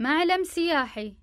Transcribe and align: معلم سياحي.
معلم 0.00 0.44
سياحي. 0.44 1.14